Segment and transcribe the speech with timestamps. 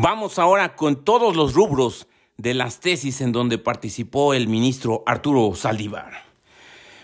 [0.00, 2.06] Vamos ahora con todos los rubros
[2.36, 6.22] de las tesis en donde participó el ministro Arturo Saldívar.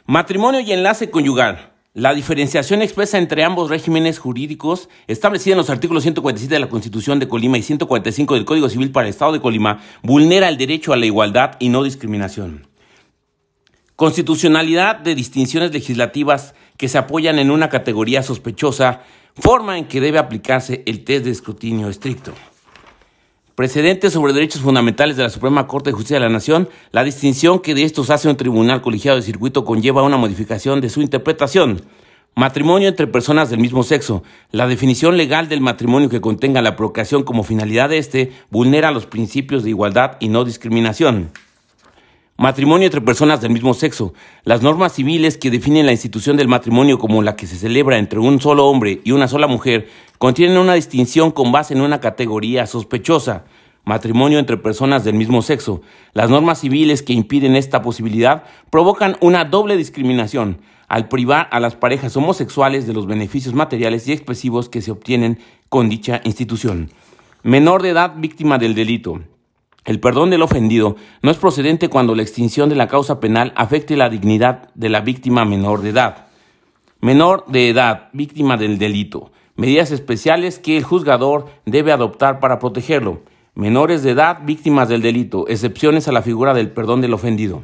[0.06, 1.72] Matrimonio y enlace conyugal.
[1.92, 7.18] La diferenciación expresa entre ambos regímenes jurídicos, establecida en los artículos 147 de la Constitución
[7.18, 10.92] de Colima y 145 del Código Civil para el Estado de Colima, vulnera el derecho
[10.92, 12.68] a la igualdad y no discriminación.
[13.96, 19.02] Constitucionalidad de distinciones legislativas que se apoyan en una categoría sospechosa,
[19.34, 22.32] forma en que debe aplicarse el test de escrutinio estricto.
[23.54, 27.60] Precedentes sobre derechos fundamentales de la Suprema Corte de Justicia de la Nación, la distinción
[27.60, 31.80] que de estos hace un tribunal colegiado de circuito conlleva una modificación de su interpretación.
[32.34, 34.24] Matrimonio entre personas del mismo sexo.
[34.50, 39.06] La definición legal del matrimonio que contenga la procreación como finalidad de este vulnera los
[39.06, 41.30] principios de igualdad y no discriminación.
[42.36, 44.12] Matrimonio entre personas del mismo sexo.
[44.42, 48.18] Las normas civiles que definen la institución del matrimonio como la que se celebra entre
[48.18, 52.66] un solo hombre y una sola mujer contienen una distinción con base en una categoría
[52.66, 53.44] sospechosa.
[53.84, 55.82] Matrimonio entre personas del mismo sexo.
[56.14, 61.76] Las normas civiles que impiden esta posibilidad provocan una doble discriminación al privar a las
[61.76, 66.90] parejas homosexuales de los beneficios materiales y expresivos que se obtienen con dicha institución.
[67.42, 69.20] Menor de edad víctima del delito.
[69.84, 73.96] El perdón del ofendido no es procedente cuando la extinción de la causa penal afecte
[73.96, 76.28] la dignidad de la víctima menor de edad.
[77.00, 79.30] Menor de edad, víctima del delito.
[79.56, 83.20] Medidas especiales que el juzgador debe adoptar para protegerlo.
[83.54, 85.46] Menores de edad, víctimas del delito.
[85.46, 87.62] Excepciones a la figura del perdón del ofendido.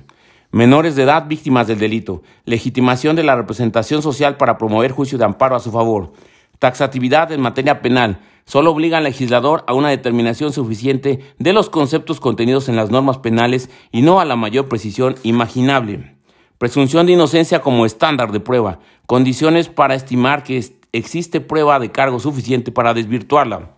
[0.52, 2.22] Menores de edad, víctimas del delito.
[2.44, 6.12] Legitimación de la representación social para promover juicio de amparo a su favor.
[6.60, 12.20] Taxatividad en materia penal solo obliga al legislador a una determinación suficiente de los conceptos
[12.20, 16.14] contenidos en las normas penales y no a la mayor precisión imaginable.
[16.58, 18.78] Presunción de inocencia como estándar de prueba.
[19.06, 20.56] Condiciones para estimar que
[20.92, 23.76] existe prueba de cargo suficiente para desvirtuarla.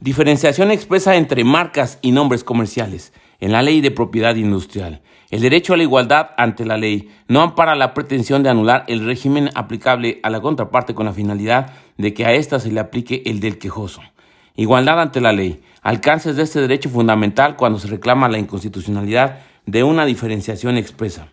[0.00, 5.02] Diferenciación expresa entre marcas y nombres comerciales en la ley de propiedad industrial.
[5.30, 9.04] El derecho a la igualdad ante la ley no ampara la pretensión de anular el
[9.04, 13.22] régimen aplicable a la contraparte con la finalidad de que a ésta se le aplique
[13.26, 14.00] el del quejoso.
[14.54, 15.60] Igualdad ante la ley.
[15.82, 21.28] Alcances de este derecho fundamental cuando se reclama la inconstitucionalidad de una diferenciación expresa.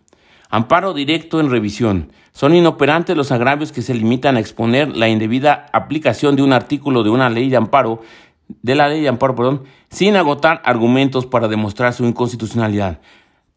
[0.55, 2.13] Amparo directo en revisión.
[2.31, 7.03] Son inoperantes los agravios que se limitan a exponer la indebida aplicación de un artículo
[7.03, 7.99] de una ley de amparo
[8.47, 13.01] de la ley de amparo, perdón, sin agotar argumentos para demostrar su inconstitucionalidad.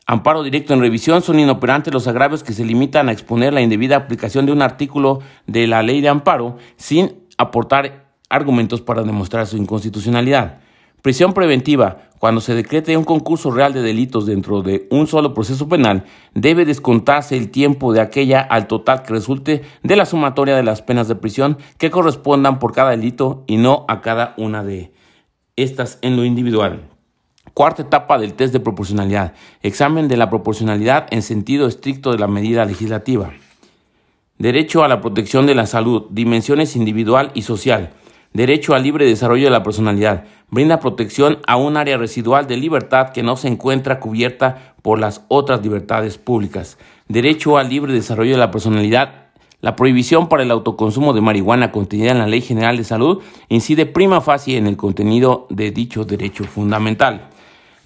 [0.07, 3.95] Amparo directo en revisión son inoperantes los agravios que se limitan a exponer la indebida
[3.95, 9.57] aplicación de un artículo de la ley de amparo sin aportar argumentos para demostrar su
[9.57, 10.59] inconstitucionalidad.
[11.03, 12.09] Prisión preventiva.
[12.19, 16.05] Cuando se decrete un concurso real de delitos dentro de un solo proceso penal,
[16.35, 20.83] debe descontarse el tiempo de aquella al total que resulte de la sumatoria de las
[20.83, 24.93] penas de prisión que correspondan por cada delito y no a cada una de
[25.55, 26.89] estas en lo individual.
[27.55, 29.35] Cuarta etapa del test de proporcionalidad.
[29.63, 33.31] Examen de la proporcionalidad en sentido estricto de la medida legislativa.
[34.39, 37.91] Derecho a la protección de la salud, dimensiones individual y social.
[38.33, 40.25] Derecho al libre desarrollo de la personalidad.
[40.51, 45.25] Brinda protección a un área residual de libertad que no se encuentra cubierta por las
[45.29, 46.79] otras libertades públicas.
[47.09, 49.27] Derecho al libre desarrollo de la personalidad.
[49.61, 53.87] La prohibición para el autoconsumo de marihuana contenida en la Ley General de Salud incide
[53.87, 57.29] prima facie en el contenido de dicho derecho fundamental.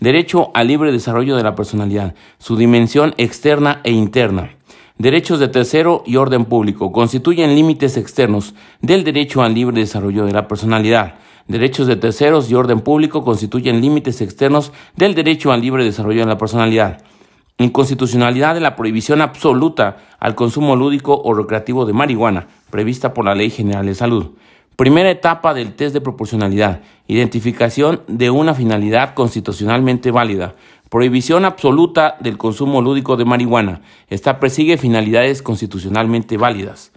[0.01, 4.51] Derecho al libre desarrollo de la personalidad, su dimensión externa e interna
[4.99, 10.33] derechos de tercero y orden público constituyen límites externos del derecho al libre desarrollo de
[10.33, 11.15] la personalidad.
[11.49, 16.27] Derechos de terceros y orden público constituyen límites externos del derecho al libre desarrollo de
[16.27, 17.03] la personalidad.
[17.59, 23.35] Inconstitucionalidad de la prohibición absoluta al consumo lúdico o recreativo de marihuana, prevista por la
[23.35, 24.31] Ley General de Salud.
[24.77, 26.81] Primera etapa del test de proporcionalidad.
[27.07, 30.55] Identificación de una finalidad constitucionalmente válida.
[30.89, 33.83] Prohibición absoluta del consumo lúdico de marihuana.
[34.09, 36.93] Esta persigue finalidades constitucionalmente válidas.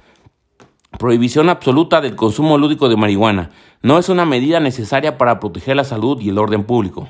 [0.97, 3.51] Prohibición absoluta del consumo lúdico de marihuana.
[3.81, 7.09] No es una medida necesaria para proteger la salud y el orden público.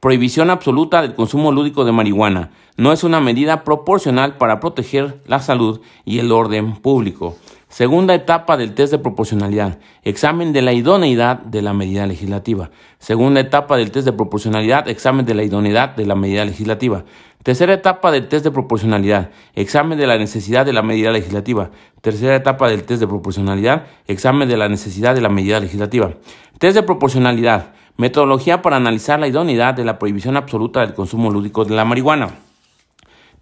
[0.00, 2.50] Prohibición absoluta del consumo lúdico de marihuana.
[2.78, 7.36] No es una medida proporcional para proteger la salud y el orden público.
[7.68, 9.78] Segunda etapa del test de proporcionalidad.
[10.02, 12.70] Examen de la idoneidad de la medida legislativa.
[12.98, 14.88] Segunda etapa del test de proporcionalidad.
[14.88, 17.04] Examen de la idoneidad de la medida legislativa.
[17.42, 19.30] Tercera etapa del test de proporcionalidad.
[19.54, 21.70] Examen de la necesidad de la medida legislativa.
[22.00, 23.84] Tercera etapa del test de proporcionalidad.
[24.06, 26.14] Examen de la necesidad de la medida legislativa.
[26.58, 27.74] Test de proporcionalidad.
[27.98, 32.47] Metodología para analizar la idoneidad de la prohibición absoluta del consumo lúdico de la marihuana.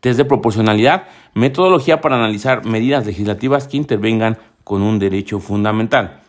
[0.06, 6.20] Test de proporcionalidad, metodología para analizar medidas legislativas que intervengan con un derecho fundamental.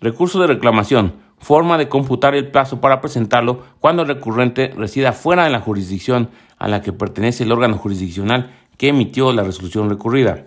[0.00, 5.44] Recurso de reclamación, forma de computar el plazo para presentarlo cuando el recurrente resida fuera
[5.44, 6.28] de la jurisdicción
[6.58, 10.44] a la que pertenece el órgano jurisdiccional que emitió la resolución recurrida.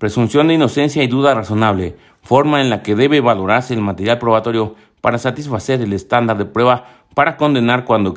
[0.00, 4.74] Presunción de inocencia y duda razonable, forma en la que debe valorarse el material probatorio
[5.00, 8.14] para satisfacer el estándar de prueba para condenar cuando,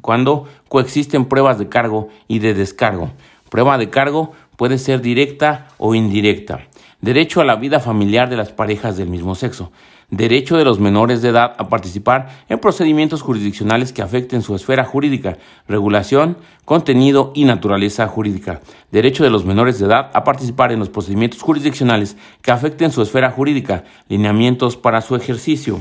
[0.00, 3.12] cuando coexisten pruebas de cargo y de descargo.
[3.48, 6.66] Prueba de cargo puede ser directa o indirecta.
[7.00, 9.70] Derecho a la vida familiar de las parejas del mismo sexo
[10.10, 14.84] derecho de los menores de edad a participar en procedimientos jurisdiccionales que afecten su esfera
[14.84, 15.38] jurídica,
[15.68, 18.60] regulación, contenido y naturaleza jurídica,
[18.90, 23.02] derecho de los menores de edad a participar en los procedimientos jurisdiccionales que afecten su
[23.02, 25.80] esfera jurídica, lineamientos para su ejercicio.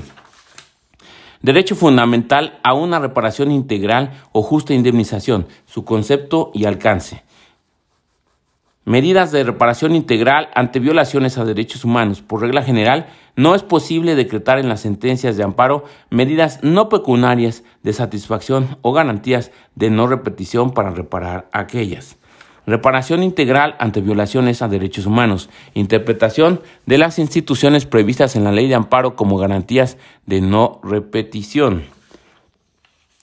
[1.42, 7.24] Derecho fundamental a una reparación integral o justa indemnización, su concepto y alcance.
[8.84, 12.22] Medidas de reparación integral ante violaciones a derechos humanos.
[12.22, 13.08] Por regla general,
[13.38, 18.92] no es posible decretar en las sentencias de amparo medidas no pecuniarias de satisfacción o
[18.92, 22.19] garantías de no repetición para reparar aquellas.
[22.70, 25.50] Reparación integral ante violaciones a derechos humanos.
[25.74, 31.86] Interpretación de las instituciones previstas en la ley de amparo como garantías de no repetición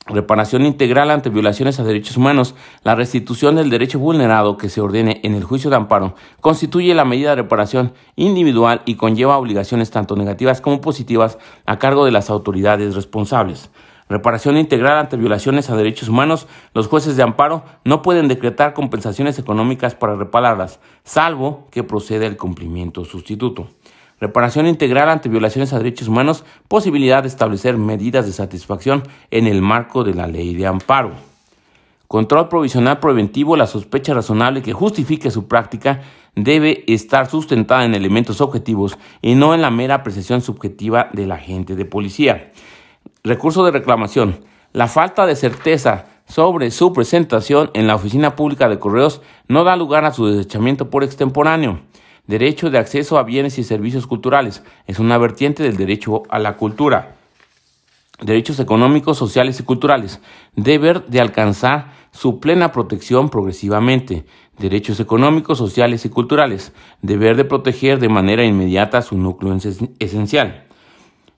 [0.09, 2.55] reparación integral ante violaciones a derechos humanos,
[2.85, 7.05] la restitución del derecho vulnerado que se ordene en el juicio de amparo constituye la
[7.05, 12.31] medida de reparación individual y conlleva obligaciones tanto negativas como positivas a cargo de las
[12.31, 13.71] autoridades responsables.
[14.09, 19.39] Reparación integral ante violaciones a derechos humanos, los jueces de amparo no pueden decretar compensaciones
[19.39, 23.69] económicas para repararlas, salvo que proceda el cumplimiento sustituto
[24.21, 29.63] reparación integral ante violaciones a derechos humanos, posibilidad de establecer medidas de satisfacción en el
[29.63, 31.13] marco de la ley de amparo.
[32.09, 36.03] Control provisional preventivo, la sospecha razonable que justifique su práctica
[36.37, 41.75] debe estar sustentada en elementos objetivos y no en la mera apreciación subjetiva del agente
[41.75, 42.53] de policía.
[43.25, 44.45] Recurso de reclamación.
[44.73, 49.77] La falta de certeza sobre su presentación en la oficina pública de correos no da
[49.77, 51.81] lugar a su desechamiento por extemporáneo.
[52.27, 54.63] Derecho de acceso a bienes y servicios culturales.
[54.87, 57.17] Es una vertiente del derecho a la cultura.
[58.21, 60.21] Derechos económicos, sociales y culturales.
[60.57, 64.25] Deber de alcanzar su plena protección progresivamente.
[64.59, 66.73] Derechos económicos, sociales y culturales.
[67.03, 69.57] Deber de proteger de manera inmediata su núcleo
[70.01, 70.66] esencial.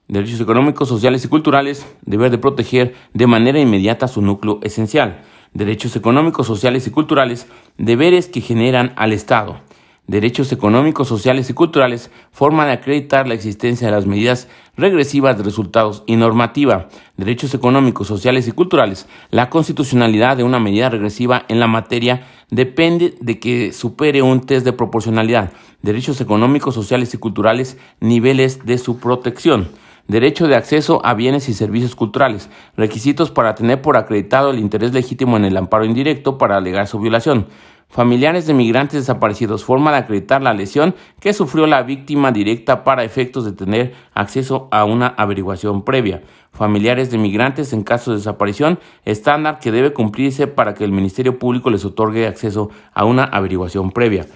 [0.09, 1.85] Derechos económicos, sociales y culturales.
[2.01, 5.21] Deber de proteger de manera inmediata su núcleo esencial.
[5.53, 7.45] Derechos económicos, sociales y culturales.
[7.77, 9.61] Deberes que generan al Estado
[10.09, 15.43] derechos económicos, sociales y culturales, forma de acreditar la existencia de las medidas regresivas de
[15.43, 19.07] resultados y normativa, derechos económicos, sociales y culturales.
[19.29, 24.65] La constitucionalidad de una medida regresiva en la materia depende de que supere un test
[24.65, 25.51] de proporcionalidad,
[25.83, 29.69] derechos económicos, sociales y culturales, niveles de su protección.
[30.09, 32.49] Derecho de acceso a bienes y servicios culturales.
[32.75, 36.99] Requisitos para tener por acreditado el interés legítimo en el amparo indirecto para alegar su
[36.99, 37.47] violación
[37.89, 43.03] familiares de migrantes desaparecidos, forma de acreditar la lesión que sufrió la víctima directa para
[43.03, 46.21] efectos de tener acceso a una averiguación previa.
[46.51, 51.39] Familiares de migrantes en caso de desaparición, estándar que debe cumplirse para que el Ministerio
[51.39, 54.27] Público les otorgue acceso a una averiguación previa.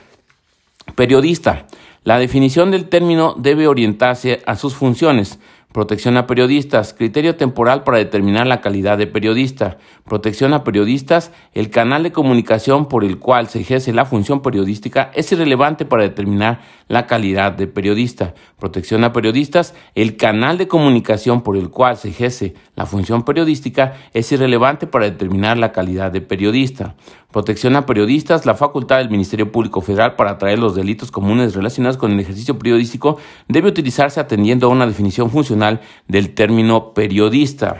[0.95, 1.65] Periodista.
[2.03, 5.39] La definición del término debe orientarse a sus funciones.
[5.73, 6.93] Protección a periodistas.
[6.93, 9.79] Criterio temporal para determinar la calidad de periodista.
[10.05, 11.31] Protección a periodistas.
[11.55, 16.03] El canal de comunicación por el cual se ejerce la función periodística es irrelevante para
[16.03, 18.35] determinar la calidad de periodista.
[18.59, 19.73] Protección a periodistas.
[19.95, 25.05] El canal de comunicación por el cual se ejerce la función periodística es irrelevante para
[25.05, 26.93] determinar la calidad de periodista.
[27.33, 28.45] Protección a periodistas.
[28.45, 32.59] La facultad del Ministerio Público Federal para atraer los delitos comunes relacionados con el ejercicio
[32.59, 37.79] periodístico debe utilizarse atendiendo a una definición funcional del término periodista.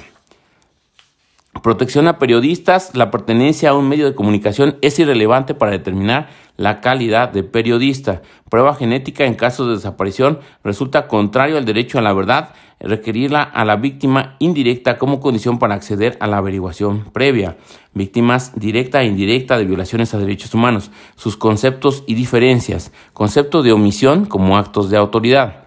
[1.61, 2.95] Protección a periodistas.
[2.95, 8.21] La pertenencia a un medio de comunicación es irrelevante para determinar la calidad de periodista.
[8.49, 13.63] Prueba genética en caso de desaparición resulta contrario al derecho a la verdad, requerirla a
[13.65, 17.55] la víctima indirecta como condición para acceder a la averiguación previa.
[17.93, 22.91] Víctimas directa e indirecta de violaciones a derechos humanos, sus conceptos y diferencias.
[23.13, 25.63] Concepto de omisión como actos de autoridad.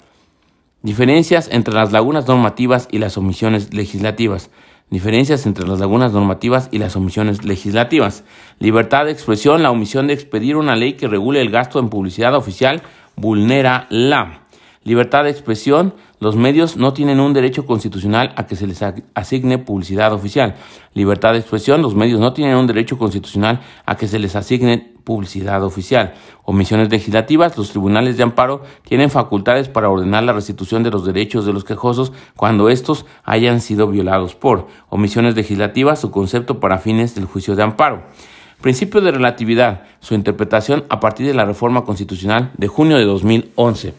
[0.82, 4.50] Diferencias entre las lagunas normativas y las omisiones legislativas.
[4.88, 8.22] Diferencias entre las lagunas normativas y las omisiones legislativas.
[8.60, 9.62] Libertad de expresión.
[9.62, 12.82] La omisión de expedir una ley que regule el gasto en publicidad oficial
[13.16, 14.42] vulnera la
[14.84, 15.94] libertad de expresión.
[16.20, 18.80] Los medios no tienen un derecho constitucional a que se les
[19.14, 20.54] asigne publicidad oficial.
[20.94, 21.82] Libertad de expresión.
[21.82, 26.14] Los medios no tienen un derecho constitucional a que se les asigne publicidad oficial.
[26.42, 27.56] Omisiones legislativas.
[27.56, 31.62] Los tribunales de amparo tienen facultades para ordenar la restitución de los derechos de los
[31.62, 37.54] quejosos cuando estos hayan sido violados por omisiones legislativas, su concepto para fines del juicio
[37.54, 38.02] de amparo.
[38.60, 43.94] Principio de relatividad, su interpretación a partir de la reforma constitucional de junio de 2011.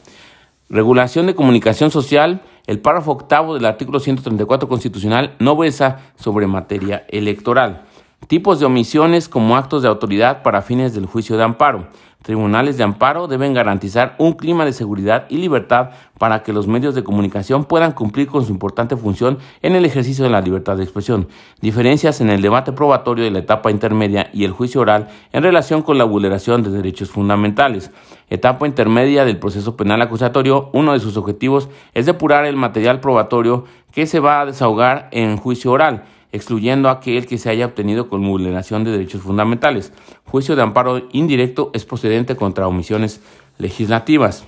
[0.70, 7.06] Regulación de comunicación social, el párrafo octavo del artículo 134 constitucional no versa sobre materia
[7.08, 7.87] electoral.
[8.26, 11.88] Tipos de omisiones como actos de autoridad para fines del juicio de amparo.
[12.24, 16.94] Tribunales de amparo deben garantizar un clima de seguridad y libertad para que los medios
[16.94, 20.84] de comunicación puedan cumplir con su importante función en el ejercicio de la libertad de
[20.84, 21.30] expresión.
[21.62, 25.82] Diferencias en el debate probatorio de la etapa intermedia y el juicio oral en relación
[25.82, 27.92] con la vulneración de derechos fundamentales.
[28.30, 33.64] Etapa intermedia del proceso penal acusatorio, uno de sus objetivos es depurar el material probatorio
[33.94, 36.04] que se va a desahogar en juicio oral
[36.38, 39.91] excluyendo aquel que se haya obtenido con vulneración de derechos fundamentales.
[40.25, 43.22] Juicio de amparo indirecto es procedente contra omisiones
[43.58, 44.48] legislativas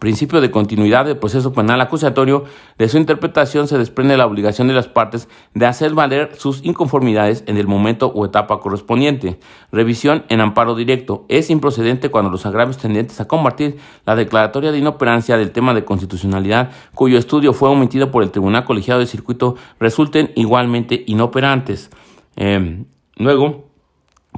[0.00, 2.44] principio de continuidad del proceso penal acusatorio,
[2.78, 7.44] de su interpretación se desprende la obligación de las partes de hacer valer sus inconformidades
[7.46, 9.38] en el momento o etapa correspondiente.
[9.72, 11.24] Revisión en amparo directo.
[11.28, 15.84] Es improcedente cuando los agravios tendentes a combatir la declaratoria de inoperancia del tema de
[15.84, 21.90] constitucionalidad, cuyo estudio fue omitido por el Tribunal Colegiado de Circuito, resulten igualmente inoperantes.
[22.36, 22.84] Eh,
[23.16, 23.66] luego,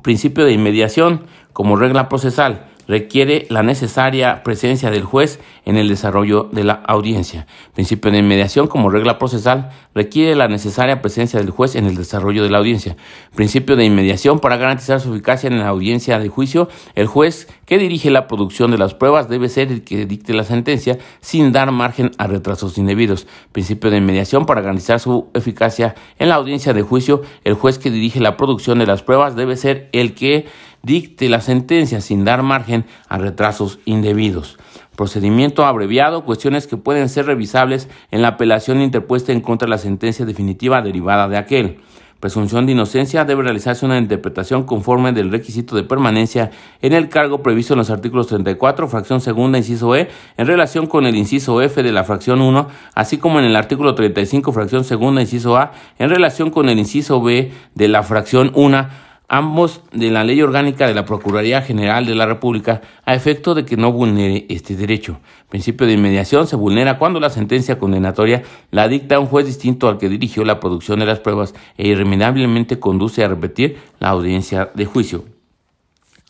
[0.02, 6.48] principio de inmediación como regla procesal requiere la necesaria presencia del juez en el desarrollo
[6.50, 7.46] de la audiencia.
[7.74, 12.42] Principio de inmediación como regla procesal requiere la necesaria presencia del juez en el desarrollo
[12.42, 12.96] de la audiencia.
[13.34, 17.78] Principio de inmediación para garantizar su eficacia en la audiencia de juicio, el juez que
[17.78, 21.70] dirige la producción de las pruebas debe ser el que dicte la sentencia sin dar
[21.70, 23.26] margen a retrasos indebidos.
[23.52, 27.90] Principio de inmediación para garantizar su eficacia en la audiencia de juicio, el juez que
[27.90, 30.46] dirige la producción de las pruebas debe ser el que
[30.82, 34.58] dicte la sentencia sin dar margen a retrasos indebidos.
[34.96, 39.78] Procedimiento abreviado, cuestiones que pueden ser revisables en la apelación interpuesta en contra de la
[39.78, 41.80] sentencia definitiva derivada de aquel.
[42.20, 46.50] Presunción de inocencia debe realizarse una interpretación conforme del requisito de permanencia
[46.82, 51.06] en el cargo previsto en los artículos 34, fracción segunda, inciso E, en relación con
[51.06, 55.20] el inciso F de la fracción 1, así como en el artículo 35, fracción segunda,
[55.20, 55.70] inciso A,
[56.00, 60.86] en relación con el inciso B de la fracción 1 ambos de la Ley Orgánica
[60.86, 65.20] de la Procuraduría General de la República, a efecto de que no vulnere este derecho.
[65.50, 69.98] Principio de inmediación se vulnera cuando la sentencia condenatoria la dicta un juez distinto al
[69.98, 74.86] que dirigió la producción de las pruebas e irremediablemente conduce a repetir la audiencia de
[74.86, 75.24] juicio.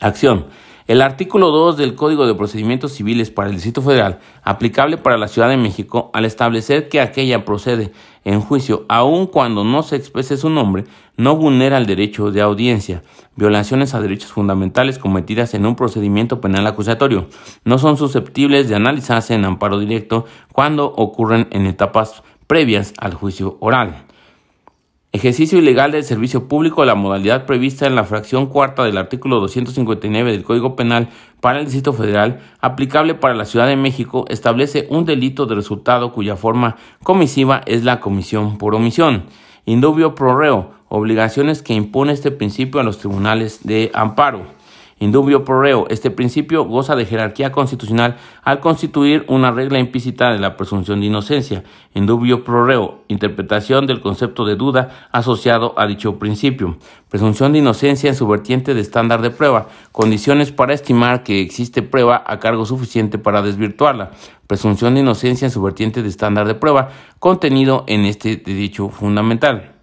[0.01, 0.47] Acción.
[0.89, 5.29] El artículo 2 del Código de Procedimientos Civiles para el Distrito Federal, aplicable para la
[5.29, 7.93] Ciudad de México, al establecer que aquella procede
[8.25, 10.85] en juicio, aun cuando no se exprese su nombre,
[11.19, 13.03] no vulnera el derecho de audiencia.
[13.37, 17.29] Violaciones a derechos fundamentales cometidas en un procedimiento penal acusatorio
[17.67, 23.59] no son susceptibles de analizarse en amparo directo cuando ocurren en etapas previas al juicio
[23.61, 24.08] oral.
[25.11, 30.33] Ejercicio ilegal del servicio público, la modalidad prevista en la fracción cuarta del artículo 259
[30.33, 31.09] del Código Penal
[31.41, 36.13] para el Distrito Federal, aplicable para la Ciudad de México, establece un delito de resultado
[36.13, 39.25] cuya forma comisiva es la comisión por omisión.
[39.65, 44.58] Indubio pro reo, obligaciones que impone este principio a los tribunales de amparo.
[45.01, 45.87] Indubio pro reo.
[45.91, 51.07] Este principio goza de jerarquía constitucional al constituir una regla implícita de la presunción de
[51.07, 51.63] inocencia.
[51.95, 53.03] Indubio pro reo.
[53.09, 56.79] Interpretación del concepto de duda asociado a dicho principio.
[57.09, 59.69] Presunción de inocencia en su vertiente de estándar de prueba.
[59.93, 64.11] Condiciones para estimar que existe prueba a cargo suficiente para desvirtuarla.
[64.49, 66.89] Presunción de inocencia en su vertiente de estándar de prueba.
[67.21, 69.78] Contenido en este dicho fundamental.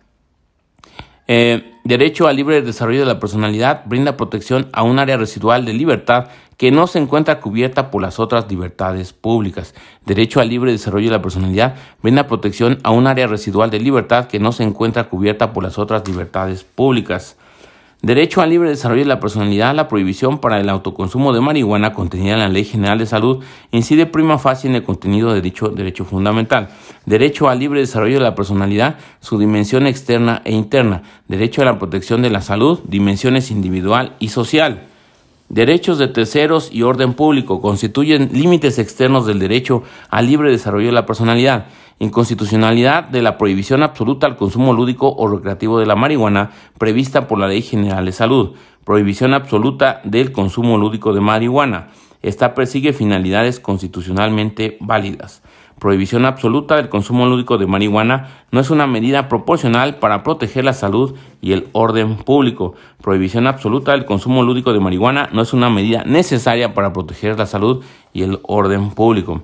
[1.27, 5.73] Eh, derecho al libre desarrollo de la personalidad brinda protección a un área residual de
[5.73, 6.27] libertad
[6.57, 9.73] que no se encuentra cubierta por las otras libertades públicas.
[10.05, 14.27] Derecho al libre desarrollo de la personalidad brinda protección a un área residual de libertad
[14.27, 17.37] que no se encuentra cubierta por las otras libertades públicas.
[18.01, 22.33] Derecho al libre desarrollo de la personalidad, la prohibición para el autoconsumo de marihuana contenida
[22.33, 26.05] en la Ley General de Salud incide prima facie en el contenido de dicho derecho
[26.05, 26.69] fundamental.
[27.05, 31.03] Derecho al libre desarrollo de la personalidad, su dimensión externa e interna.
[31.27, 34.87] Derecho a la protección de la salud, dimensiones individual y social.
[35.47, 40.93] Derechos de terceros y orden público constituyen límites externos del derecho al libre desarrollo de
[40.93, 41.67] la personalidad.
[41.99, 47.37] Inconstitucionalidad de la prohibición absoluta al consumo lúdico o recreativo de la marihuana prevista por
[47.37, 48.55] la Ley General de Salud.
[48.83, 51.89] Prohibición absoluta del consumo lúdico de marihuana.
[52.23, 55.43] Esta persigue finalidades constitucionalmente válidas.
[55.79, 60.73] Prohibición absoluta del consumo lúdico de marihuana no es una medida proporcional para proteger la
[60.73, 62.75] salud y el orden público.
[63.01, 67.45] Prohibición absoluta del consumo lúdico de marihuana no es una medida necesaria para proteger la
[67.45, 69.41] salud y el orden público.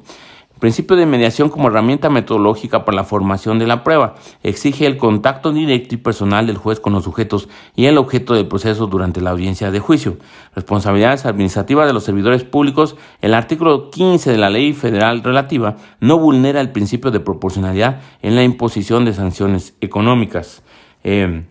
[0.61, 4.13] Principio de mediación como herramienta metodológica para la formación de la prueba.
[4.43, 8.47] Exige el contacto directo y personal del juez con los sujetos y el objeto del
[8.47, 10.17] proceso durante la audiencia de juicio.
[10.53, 12.95] Responsabilidades administrativas de los servidores públicos.
[13.21, 18.35] El artículo 15 de la ley federal relativa no vulnera el principio de proporcionalidad en
[18.35, 20.61] la imposición de sanciones económicas.
[21.03, 21.43] Eh,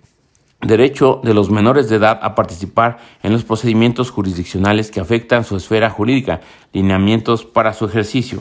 [0.60, 5.56] derecho de los menores de edad a participar en los procedimientos jurisdiccionales que afectan su
[5.56, 8.38] esfera jurídica, lineamientos para su ejercicio.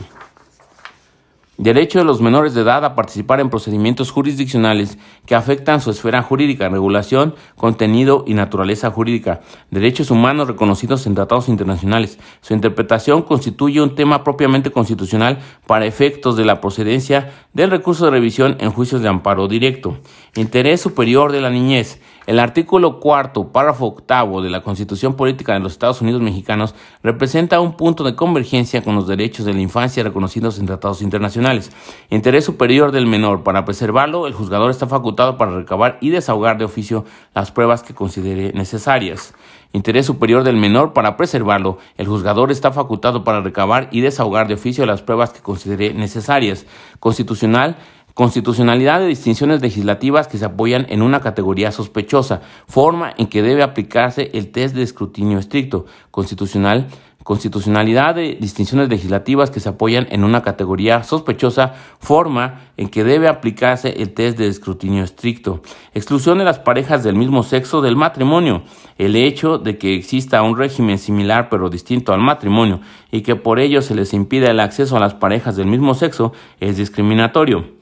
[1.60, 6.22] Derecho de los menores de edad a participar en procedimientos jurisdiccionales que afectan su esfera
[6.22, 9.42] jurídica, regulación, contenido y naturaleza jurídica.
[9.70, 12.18] Derechos humanos reconocidos en tratados internacionales.
[12.40, 18.12] Su interpretación constituye un tema propiamente constitucional para efectos de la procedencia del recurso de
[18.12, 19.98] revisión en juicios de amparo directo.
[20.36, 22.00] Interés superior de la niñez.
[22.30, 27.58] El artículo cuarto, párrafo octavo de la Constitución Política de los Estados Unidos Mexicanos representa
[27.58, 31.72] un punto de convergencia con los derechos de la infancia reconocidos en tratados internacionales.
[32.08, 33.42] Interés superior del menor.
[33.42, 37.94] Para preservarlo, el juzgador está facultado para recabar y desahogar de oficio las pruebas que
[37.94, 39.34] considere necesarias.
[39.72, 41.78] Interés superior del menor para preservarlo.
[41.96, 46.64] El juzgador está facultado para recabar y desahogar de oficio las pruebas que considere necesarias.
[47.00, 47.76] Constitucional
[48.20, 52.42] Constitucionalidad de distinciones legislativas que se apoyan en una categoría sospechosa.
[52.66, 55.86] Forma en que debe aplicarse el test de escrutinio estricto.
[56.10, 56.88] Constitucional.
[57.22, 61.72] Constitucionalidad de distinciones legislativas que se apoyan en una categoría sospechosa.
[61.98, 65.62] Forma en que debe aplicarse el test de escrutinio estricto.
[65.94, 68.64] Exclusión de las parejas del mismo sexo del matrimonio.
[68.98, 73.60] El hecho de que exista un régimen similar pero distinto al matrimonio y que por
[73.60, 77.79] ello se les impida el acceso a las parejas del mismo sexo es discriminatorio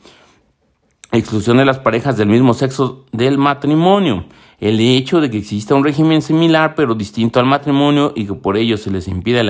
[1.12, 4.24] exclusión de las parejas del mismo sexo del matrimonio,
[4.60, 8.56] el hecho de que exista un régimen similar pero distinto al matrimonio y que por
[8.56, 9.48] ello se les impida el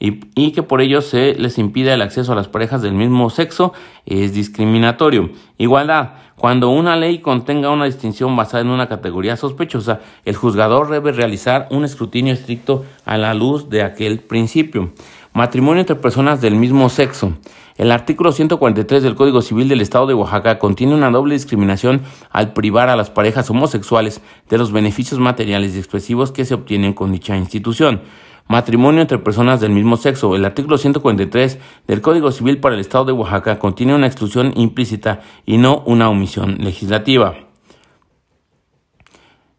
[0.00, 3.72] y, que por ello se les impida el acceso a las parejas del mismo sexo
[4.06, 5.30] es discriminatorio.
[5.56, 6.14] Igualdad.
[6.36, 11.68] Cuando una ley contenga una distinción basada en una categoría sospechosa, el juzgador debe realizar
[11.70, 14.92] un escrutinio estricto a la luz de aquel principio.
[15.32, 17.34] Matrimonio entre personas del mismo sexo.
[17.76, 22.52] El artículo 143 del Código Civil del Estado de Oaxaca contiene una doble discriminación al
[22.52, 27.10] privar a las parejas homosexuales de los beneficios materiales y expresivos que se obtienen con
[27.10, 28.02] dicha institución.
[28.46, 30.36] Matrimonio entre personas del mismo sexo.
[30.36, 31.58] El artículo 143
[31.88, 36.08] del Código Civil para el Estado de Oaxaca contiene una exclusión implícita y no una
[36.08, 37.34] omisión legislativa.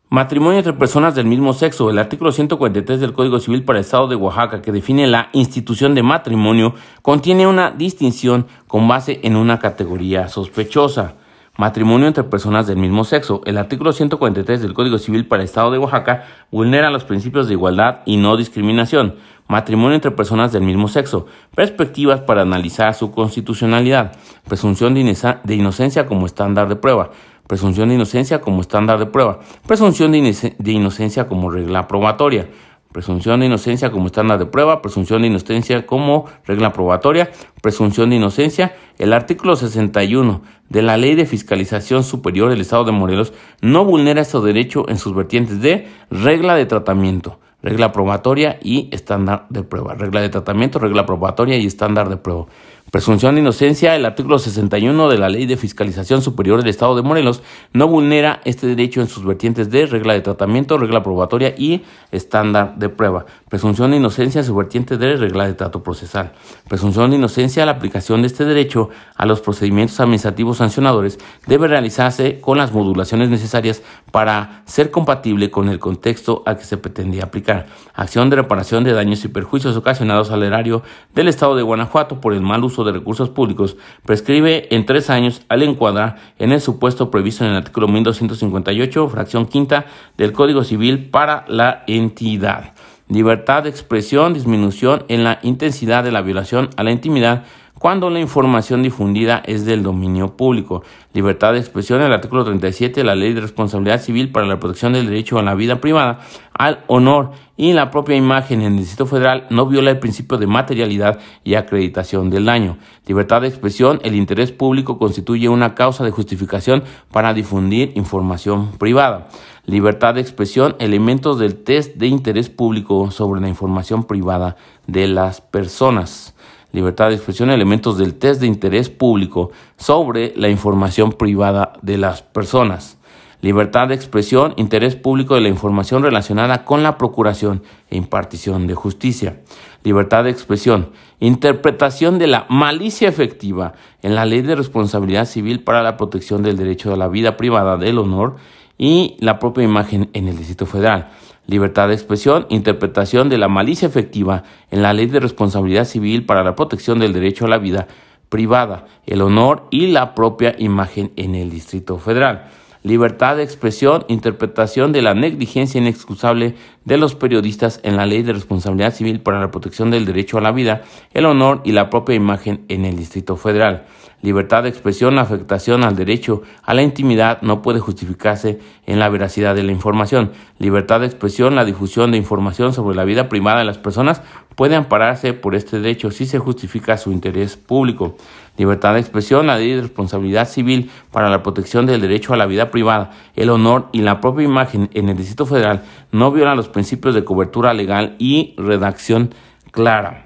[0.09, 1.89] Matrimonio entre personas del mismo sexo.
[1.89, 5.95] El artículo 143 del Código Civil para el Estado de Oaxaca, que define la institución
[5.95, 11.15] de matrimonio, contiene una distinción con base en una categoría sospechosa.
[11.57, 13.41] Matrimonio entre personas del mismo sexo.
[13.45, 17.53] El artículo 143 del Código Civil para el Estado de Oaxaca vulnera los principios de
[17.53, 19.15] igualdad y no discriminación.
[19.47, 21.25] Matrimonio entre personas del mismo sexo.
[21.55, 24.11] Perspectivas para analizar su constitucionalidad.
[24.47, 27.11] Presunción de inocencia como estándar de prueba
[27.47, 32.49] presunción de inocencia como estándar de prueba, presunción de, inocencia como regla probatoria,
[32.91, 37.29] presunción de inocencia como estándar de prueba, presunción de inocencia como regla probatoria,
[37.61, 38.75] presunción de inocencia.
[38.97, 44.21] El artículo 61 de la Ley de Fiscalización Superior del Estado de Morelos no vulnera
[44.21, 49.95] este derecho en sus vertientes de regla de tratamiento, regla probatoria y estándar de prueba,
[49.95, 52.45] regla de tratamiento, regla probatoria y estándar de prueba.
[52.91, 57.01] Presunción de inocencia, el artículo 61 de la Ley de Fiscalización Superior del Estado de
[57.01, 57.41] Morelos
[57.73, 62.75] no vulnera este derecho en sus vertientes de regla de tratamiento, regla probatoria y estándar
[62.77, 63.25] de prueba.
[63.49, 66.33] Presunción de inocencia en su vertiente de regla de trato procesal.
[66.69, 72.39] Presunción de inocencia, la aplicación de este derecho a los procedimientos administrativos sancionadores debe realizarse
[72.39, 77.65] con las modulaciones necesarias para ser compatible con el contexto al que se pretendía aplicar.
[77.95, 82.33] Acción de reparación de daños y perjuicios ocasionados al erario del Estado de Guanajuato por
[82.33, 87.09] el mal uso de recursos públicos prescribe en tres años al encuadrar en el supuesto
[87.09, 89.85] previsto en el artículo 1258, fracción quinta
[90.17, 92.73] del Código Civil para la entidad.
[93.07, 97.43] Libertad de expresión, disminución en la intensidad de la violación a la intimidad
[97.85, 100.81] cuando la información difundida es del dominio público.
[101.13, 104.93] Libertad de expresión, el artículo 37 de la Ley de Responsabilidad Civil para la Protección
[104.93, 106.21] del Derecho a la Vida Privada,
[106.51, 110.47] al honor y la propia imagen en el Distrito Federal no viola el principio de
[110.47, 112.79] materialidad y acreditación del daño.
[113.05, 119.27] Libertad de expresión, el interés público constituye una causa de justificación para difundir información privada.
[119.67, 124.55] Libertad de expresión, elementos del test de interés público sobre la información privada
[124.87, 126.34] de las personas
[126.75, 132.21] libertad de expresión, elementos del test de interés público sobre la información privada de las
[132.21, 132.97] personas.
[133.41, 138.75] Libertad de expresión, interés público de la información relacionada con la procuración e impartición de
[138.75, 139.41] justicia.
[139.83, 145.81] Libertad de expresión, interpretación de la malicia efectiva en la ley de responsabilidad civil para
[145.81, 148.35] la protección del derecho a la vida privada, del honor
[148.77, 151.11] y la propia imagen en el Distrito Federal.
[151.47, 156.43] Libertad de expresión, interpretación de la malicia efectiva en la ley de responsabilidad civil para
[156.43, 157.87] la protección del derecho a la vida
[158.29, 162.49] privada, el honor y la propia imagen en el Distrito Federal
[162.85, 166.53] libertad de expresión, interpretación de la negligencia inexcusable
[166.83, 170.41] de los periodistas en la ley de responsabilidad civil para la protección del derecho a
[170.41, 173.85] la vida, el honor y la propia imagen en el Distrito Federal.
[174.25, 179.53] Libertad de expresión, afectación al derecho a la intimidad no puede justificarse en la veracidad
[179.53, 180.31] de la información.
[180.57, 184.23] Libertad de expresión, la difusión de información sobre la vida privada de las personas
[184.55, 188.17] puede ampararse por este derecho si se justifica su interés público
[188.57, 192.47] libertad de expresión, la ley de responsabilidad civil para la protección del derecho a la
[192.47, 196.69] vida privada, el honor y la propia imagen en el Distrito Federal no violan los
[196.69, 199.35] principios de cobertura legal y redacción
[199.69, 200.24] clara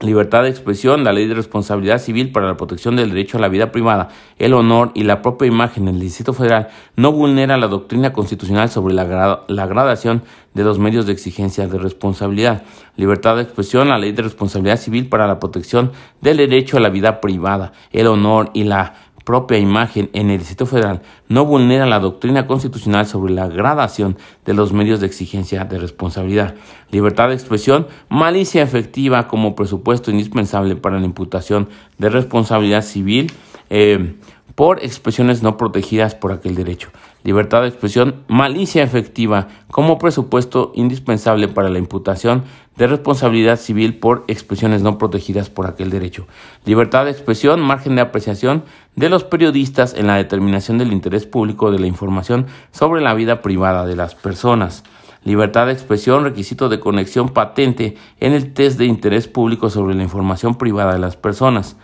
[0.00, 3.48] libertad de expresión, la ley de responsabilidad civil para la protección del derecho a la
[3.48, 4.08] vida privada,
[4.38, 8.68] el honor y la propia imagen en el Distrito Federal no vulnera la doctrina constitucional
[8.68, 10.22] sobre la, la, gradación
[10.54, 12.62] de los medios de exigencia de responsabilidad.
[12.96, 16.90] Libertad de expresión, la ley de responsabilidad civil para la protección del derecho a la
[16.90, 18.94] vida privada, el honor y la
[19.28, 24.54] propia imagen en el Distrito Federal no vulnera la doctrina constitucional sobre la gradación de
[24.54, 26.54] los medios de exigencia de responsabilidad,
[26.90, 33.30] libertad de expresión, malicia efectiva como presupuesto indispensable para la imputación de responsabilidad civil
[33.68, 34.14] eh,
[34.58, 36.90] por expresiones no protegidas por aquel derecho
[37.28, 42.44] libertad de expresión, malicia efectiva como presupuesto indispensable para la imputación
[42.76, 46.26] de responsabilidad civil por expresiones no protegidas por aquel derecho.
[46.64, 51.70] Libertad de expresión, margen de apreciación de los periodistas en la determinación del interés público
[51.70, 54.84] de la información sobre la vida privada de las personas.
[55.24, 60.04] Libertad de expresión, requisito de conexión patente en el test de interés público sobre la
[60.04, 61.76] información privada de las personas.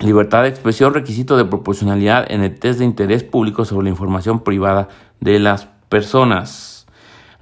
[0.00, 4.40] Libertad de expresión, requisito de proporcionalidad en el test de interés público sobre la información
[4.40, 4.88] privada
[5.20, 6.73] de las personas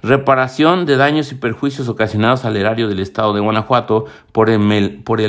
[0.03, 4.59] reparación de daños y perjuicios ocasionados al erario del Estado de Guanajuato por el,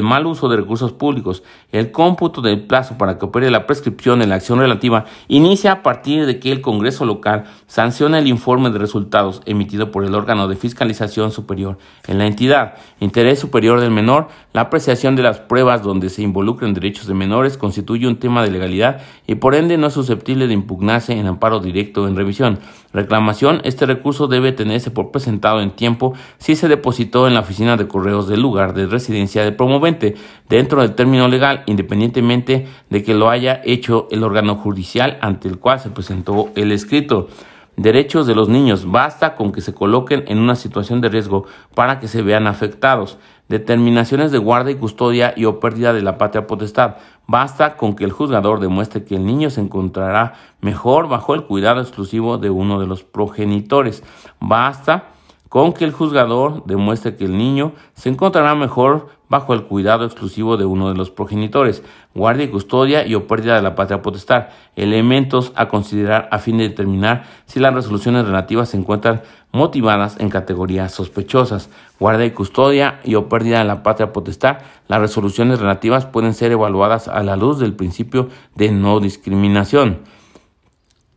[0.02, 1.44] mal uso de recursos públicos.
[1.70, 5.82] El cómputo del plazo para que opere la prescripción de la acción relativa inicia a
[5.84, 10.48] partir de que el Congreso local sancione el informe de resultados emitido por el órgano
[10.48, 12.74] de fiscalización superior en la entidad.
[12.98, 17.56] Interés superior del menor, la apreciación de las pruebas donde se involucren derechos de menores
[17.56, 21.60] constituye un tema de legalidad y por ende no es susceptible de impugnarse en amparo
[21.60, 22.58] directo en revisión.
[22.94, 27.40] Reclamación, este recurso debe tener tenerse por presentado en tiempo si se depositó en la
[27.40, 30.14] oficina de correos del lugar de residencia del promovente
[30.48, 35.58] dentro del término legal, independientemente de que lo haya hecho el órgano judicial ante el
[35.58, 37.28] cual se presentó el escrito.
[37.76, 38.90] Derechos de los niños.
[38.90, 43.18] Basta con que se coloquen en una situación de riesgo para que se vean afectados.
[43.48, 46.96] Determinaciones de guarda y custodia y o pérdida de la patria potestad.
[47.26, 51.80] Basta con que el juzgador demuestre que el niño se encontrará mejor bajo el cuidado
[51.80, 54.02] exclusivo de uno de los progenitores.
[54.40, 55.08] Basta
[55.48, 60.56] con que el juzgador demuestre que el niño se encontrará mejor bajo el cuidado exclusivo
[60.56, 61.82] de uno de los progenitores,
[62.14, 66.58] guardia y custodia y o pérdida de la patria potestad, elementos a considerar a fin
[66.58, 73.00] de determinar si las resoluciones relativas se encuentran motivadas en categorías sospechosas, guardia y custodia
[73.04, 74.58] y o pérdida de la patria potestad,
[74.88, 80.00] las resoluciones relativas pueden ser evaluadas a la luz del principio de no discriminación.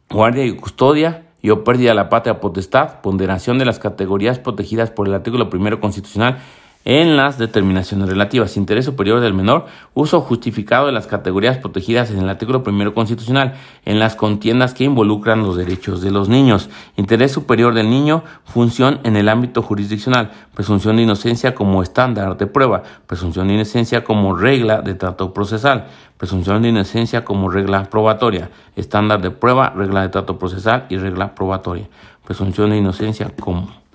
[0.09, 4.91] Guardia y custodia y o pérdida de la patria potestad, ponderación de las categorías protegidas
[4.91, 6.39] por el artículo primero constitucional
[6.87, 8.55] en las determinaciones relativas.
[8.55, 13.55] Interés superior del menor, uso justificado de las categorías protegidas en el artículo primero constitucional,
[13.83, 16.69] en las contiendas que involucran los derechos de los niños.
[16.95, 22.47] Interés superior del niño, función en el ámbito jurisdiccional, presunción de inocencia como estándar de
[22.47, 28.49] prueba, presunción de inocencia como regla de trato procesal, presunción de inocencia como regla probatoria,
[28.77, 31.89] estándar de prueba, regla de trato procesal y regla probatoria,
[32.23, 33.86] presunción de inocencia como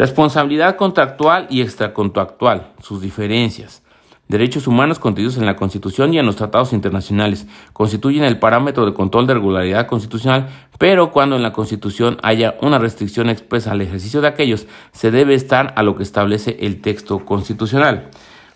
[0.00, 3.82] Responsabilidad contractual y extracontractual, sus diferencias.
[4.28, 8.94] Derechos humanos contenidos en la Constitución y en los tratados internacionales constituyen el parámetro de
[8.94, 14.22] control de regularidad constitucional, pero cuando en la Constitución haya una restricción expresa al ejercicio
[14.22, 18.08] de aquellos, se debe estar a lo que establece el texto constitucional.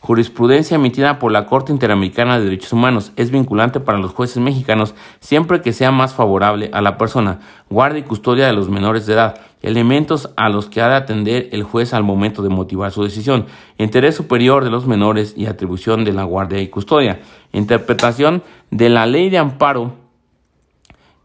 [0.04, 4.94] Jurisprudencia emitida por la Corte Interamericana de Derechos Humanos es vinculante para los jueces mexicanos
[5.18, 7.40] siempre que sea más favorable a la persona.
[7.70, 9.40] Guardia y custodia de los menores de edad.
[9.62, 13.46] Elementos a los que ha de atender el juez al momento de motivar su decisión.
[13.78, 17.22] Interés superior de los menores y atribución de la guardia y custodia.
[17.54, 19.94] Interpretación de la ley de amparo.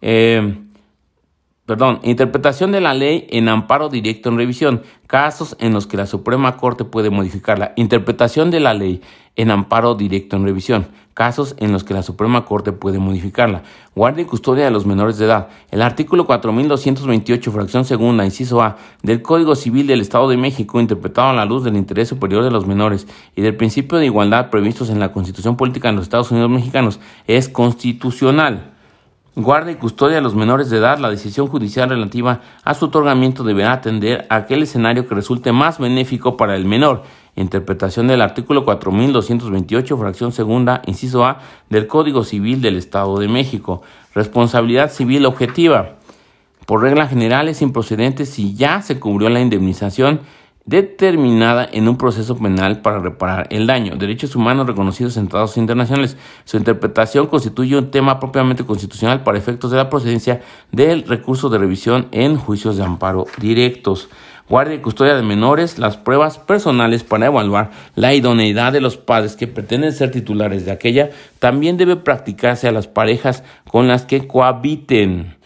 [0.01, 0.57] Eh,
[1.69, 6.08] perdón, interpretación de la ley en amparo directo en revisión, casos en los que la
[6.08, 7.73] Suprema Corte puede modificarla.
[7.75, 9.03] Interpretación de la ley
[9.36, 13.62] en amparo directo en revisión, casos en los que la Suprema Corte puede modificarla.
[13.95, 15.49] Guardia y custodia de los menores de edad.
[15.69, 21.29] El artículo 4228, fracción segunda, inciso A, del Código Civil del Estado de México, interpretado
[21.29, 23.05] a la luz del interés superior de los menores
[23.36, 26.99] y del principio de igualdad previstos en la Constitución Política de los Estados Unidos Mexicanos,
[27.27, 28.78] es constitucional
[29.35, 33.43] guarda y custodia a los menores de edad, la decisión judicial relativa a su otorgamiento
[33.43, 37.03] deberá atender a aquel escenario que resulte más benéfico para el menor.
[37.35, 41.39] Interpretación del artículo 4228, fracción segunda, inciso A,
[41.69, 43.81] del Código Civil del Estado de México.
[44.13, 45.95] Responsabilidad civil objetiva.
[46.65, 50.19] Por regla general es improcedente si ya se cubrió la indemnización
[50.69, 53.95] determinada en un proceso penal para reparar el daño.
[53.95, 56.15] Derechos humanos reconocidos en tratados internacionales.
[56.45, 61.58] Su interpretación constituye un tema propiamente constitucional para efectos de la procedencia del recurso de
[61.58, 64.10] revisión en juicios de amparo directos.
[64.47, 69.36] Guardia y custodia de menores, las pruebas personales para evaluar la idoneidad de los padres
[69.36, 74.27] que pretenden ser titulares de aquella, también debe practicarse a las parejas con las que
[74.27, 75.38] cohabiten.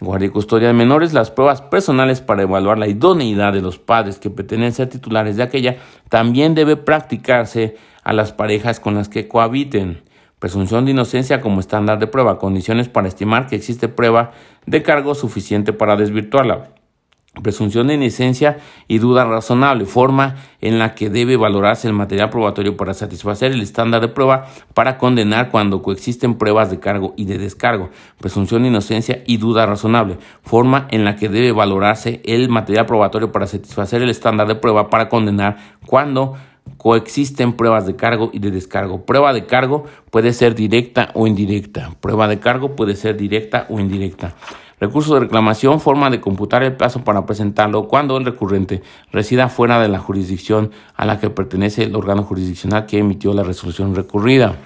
[0.00, 4.18] Guardia y custodia de menores, las pruebas personales para evaluar la idoneidad de los padres
[4.18, 5.76] que pretenden ser titulares de aquella
[6.08, 10.02] también debe practicarse a las parejas con las que cohabiten.
[10.38, 14.32] Presunción de inocencia como estándar de prueba, condiciones para estimar que existe prueba
[14.64, 16.70] de cargo suficiente para desvirtuarla
[17.42, 22.76] presunción de inocencia y duda razonable, forma en la que debe valorarse el material probatorio
[22.76, 27.38] para satisfacer el estándar de prueba para condenar cuando coexisten pruebas de cargo y de
[27.38, 32.86] descargo, presunción de inocencia y duda razonable, forma en la que debe valorarse el material
[32.86, 36.36] probatorio para satisfacer el estándar de prueba para condenar cuando
[36.76, 39.04] coexisten pruebas de cargo y de descargo.
[39.04, 41.90] Prueba de cargo puede ser directa o indirecta.
[42.00, 44.34] Prueba de cargo puede ser directa o indirecta.
[44.80, 49.78] Recurso de reclamación, forma de computar el plazo para presentarlo cuando el recurrente resida fuera
[49.80, 54.56] de la jurisdicción a la que pertenece el órgano jurisdiccional que emitió la resolución recurrida.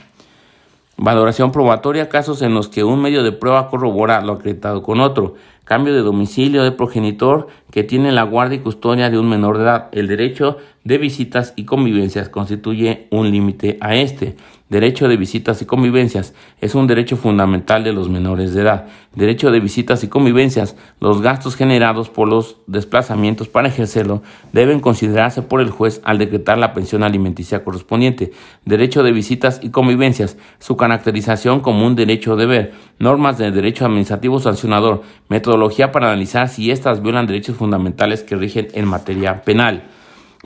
[0.96, 5.34] Valoración probatoria, casos en los que un medio de prueba corrobora lo acreditado con otro.
[5.64, 9.64] Cambio de domicilio de progenitor que tiene la guardia y custodia de un menor de
[9.64, 9.88] edad.
[9.90, 14.36] El derecho de visitas y convivencias constituye un límite a este.
[14.74, 18.86] Derecho de visitas y convivencias es un derecho fundamental de los menores de edad.
[19.14, 20.74] Derecho de visitas y convivencias.
[20.98, 26.58] Los gastos generados por los desplazamientos para ejercerlo deben considerarse por el juez al decretar
[26.58, 28.32] la pensión alimenticia correspondiente.
[28.64, 30.36] Derecho de visitas y convivencias.
[30.58, 32.72] Su caracterización como un derecho deber.
[32.98, 35.02] Normas de derecho administrativo sancionador.
[35.28, 39.84] Metodología para analizar si éstas violan derechos fundamentales que rigen en materia penal.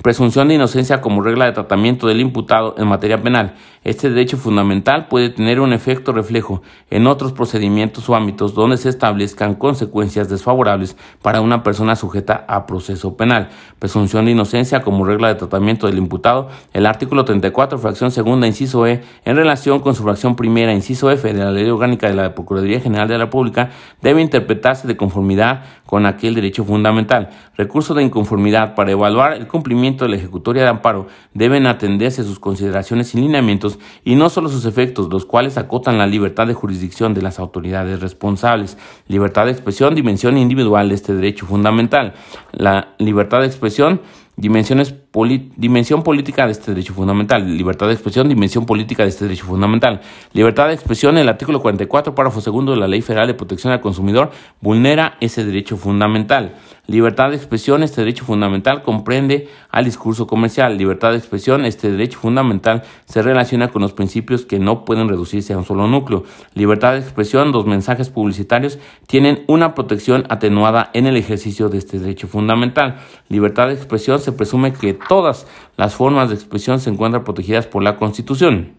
[0.02, 3.56] Presunción de inocencia como regla de tratamiento del imputado en materia penal.
[3.88, 8.90] Este derecho fundamental puede tener un efecto reflejo en otros procedimientos o ámbitos donde se
[8.90, 13.48] establezcan consecuencias desfavorables para una persona sujeta a proceso penal.
[13.78, 16.50] Presunción de inocencia como regla de tratamiento del imputado.
[16.74, 21.32] El artículo 34, fracción segunda, inciso E, en relación con su fracción primera, inciso F
[21.32, 23.70] de la Ley Orgánica de la Procuraduría General de la República,
[24.02, 27.30] debe interpretarse de conformidad con aquel derecho fundamental.
[27.56, 32.38] Recurso de inconformidad para evaluar el cumplimiento de la ejecutoria de amparo deben atenderse sus
[32.38, 37.14] consideraciones y lineamientos y no solo sus efectos, los cuales acotan la libertad de jurisdicción
[37.14, 42.14] de las autoridades responsables, libertad de expresión, dimensión individual de este derecho fundamental.
[42.52, 44.00] La libertad de expresión
[44.38, 44.94] Dimensiones
[45.56, 47.56] dimensión política de este derecho fundamental.
[47.56, 50.00] Libertad de expresión, dimensión política de este derecho fundamental.
[50.32, 53.80] Libertad de expresión, el artículo 44, párrafo segundo de la Ley Federal de Protección al
[53.80, 56.54] Consumidor, vulnera ese derecho fundamental.
[56.86, 60.78] Libertad de expresión, este derecho fundamental comprende al discurso comercial.
[60.78, 65.52] Libertad de expresión, este derecho fundamental se relaciona con los principios que no pueden reducirse
[65.52, 66.24] a un solo núcleo.
[66.54, 71.98] Libertad de expresión, los mensajes publicitarios tienen una protección atenuada en el ejercicio de este
[71.98, 72.96] derecho fundamental.
[73.28, 77.82] Libertad de expresión se presume que todas las formas de expresión se encuentran protegidas por
[77.82, 78.78] la Constitución.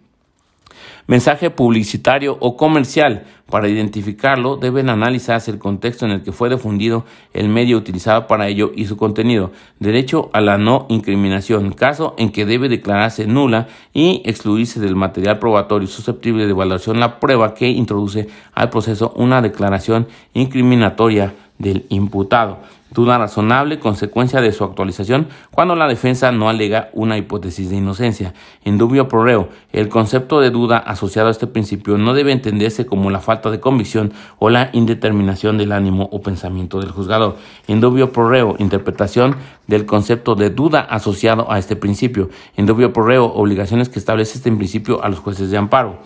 [1.09, 3.25] Mensaje publicitario o comercial.
[3.49, 7.03] Para identificarlo deben analizarse el contexto en el que fue difundido
[7.33, 9.51] el medio utilizado para ello y su contenido.
[9.79, 11.71] Derecho a la no incriminación.
[11.71, 17.19] Caso en que debe declararse nula y excluirse del material probatorio susceptible de evaluación la
[17.19, 22.59] prueba que introduce al proceso una declaración incriminatoria del imputado.
[22.91, 28.33] Duda razonable, consecuencia de su actualización, cuando la defensa no alega una hipótesis de inocencia.
[28.65, 32.87] En dubio pro reo, el concepto de duda asociado a este principio no debe entenderse
[32.87, 37.37] como la falta de convicción o la indeterminación del ánimo o pensamiento del juzgador.
[37.67, 39.35] En dubio pro reo, interpretación
[39.67, 42.29] del concepto de duda asociado a este principio.
[42.57, 45.99] En dubio pro reo, obligaciones que establece este principio a los jueces de amparo.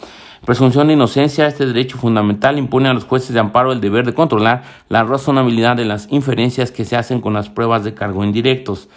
[0.45, 4.13] Presunción de inocencia, este derecho fundamental impone a los jueces de amparo el deber de
[4.13, 8.89] controlar la razonabilidad de las inferencias que se hacen con las pruebas de cargo indirectos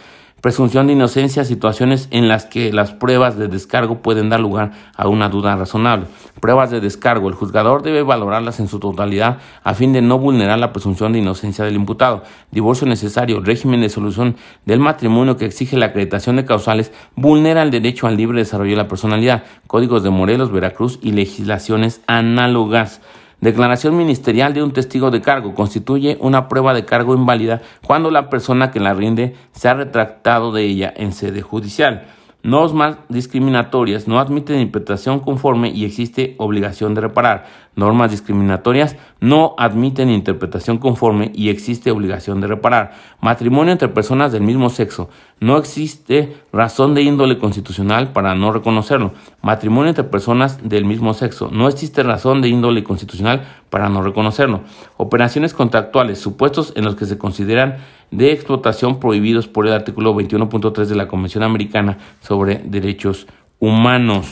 [0.47, 5.09] presunción de inocencia, situaciones en las que las pruebas de descargo pueden dar lugar a
[5.09, 6.07] una duda razonable.
[6.41, 7.29] Pruebas de descargo.
[7.29, 11.19] El juzgador debe valorarlas en su totalidad a fin de no vulnerar la presunción de
[11.19, 12.23] inocencia del imputado.
[12.53, 13.41] Divorcio necesario.
[13.41, 18.17] Régimen de solución del matrimonio que exige la acreditación de causales vulnera el derecho al
[18.17, 19.43] libre desarrollo de la personalidad.
[19.67, 23.01] Códigos de Morelos, Veracruz y legislaciones análogas.
[23.41, 28.31] Declaración ministerial de un testigo de cargo constituye una prueba de cargo inválida cuando la
[28.31, 32.07] persona que la rinde se ha retractado de ella en sede judicial
[32.47, 37.47] normas discriminatorias no admiten interpretación conforme y existe obligación de reparar.
[37.77, 42.95] Normas discriminatorias no admiten interpretación conforme y existe obligación de reparar.
[43.21, 45.11] Matrimonio entre personas del mismo sexo.
[45.41, 49.13] No existe razón de índole constitucional para no reconocerlo.
[49.43, 51.51] Matrimonio entre personas del mismo sexo.
[51.53, 54.63] No existe razón de índole constitucional para no reconocerlo.
[54.97, 56.19] Operaciones contractuales.
[56.19, 57.77] Supuestos en los que se consideran
[58.11, 63.27] de explotación prohibidos por el artículo 21.3 de la Convención Americana sobre Derechos
[63.59, 64.27] Humanos.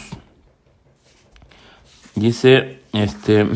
[2.15, 3.47] Dice, este,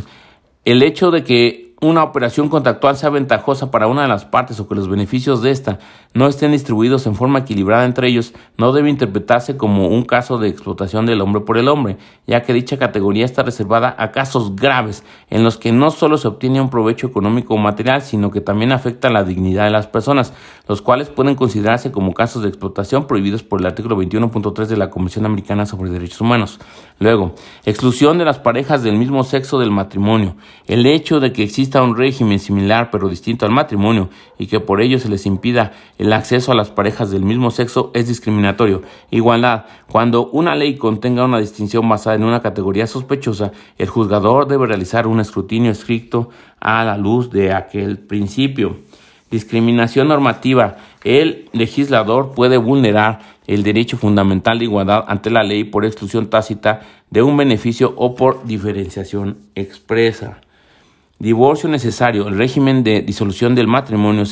[0.65, 4.67] el hecho de que una operación contractual sea ventajosa para una de las partes o
[4.67, 5.79] que los beneficios de esta
[6.13, 10.49] no estén distribuidos en forma equilibrada entre ellos, no debe interpretarse como un caso de
[10.49, 15.05] explotación del hombre por el hombre, ya que dicha categoría está reservada a casos graves
[15.31, 18.73] en los que no solo se obtiene un provecho económico o material, sino que también
[18.73, 20.33] afecta la dignidad de las personas,
[20.67, 24.91] los cuales pueden considerarse como casos de explotación prohibidos por el artículo 21.3 de la
[24.91, 26.59] Convención Americana sobre Derechos Humanos.
[26.99, 30.37] Luego, exclusión de las parejas del mismo sexo del matrimonio.
[30.67, 34.81] El hecho de que exista un régimen similar pero distinto al matrimonio y que por
[34.81, 38.81] ello se les impida el acceso a las parejas del mismo sexo es discriminatorio.
[39.11, 39.67] Igualdad.
[39.91, 45.07] Cuando una ley contenga una distinción basada en una categoría sospechosa, el juzgador debe realizar
[45.07, 48.79] un escrutinio estricto a la luz de aquel principio.
[49.31, 50.79] Discriminación normativa.
[51.05, 56.81] El legislador puede vulnerar el derecho fundamental de igualdad ante la ley por exclusión tácita
[57.11, 60.41] de un beneficio o por diferenciación expresa.
[61.19, 62.29] Divorcio necesario.
[62.29, 64.25] El régimen de disolución del matrimonio